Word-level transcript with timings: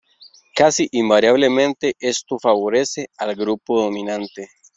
Casi 0.55 0.89
invariablemente 0.93 1.93
esto 1.99 2.39
favorece 2.39 3.05
al 3.19 3.35
grupo 3.35 3.79
dominante. 3.83 4.47